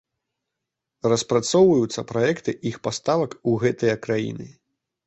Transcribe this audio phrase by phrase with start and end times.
[1.13, 4.53] Распрацоўваюцца праекты іх паставак у гэтыя краіны.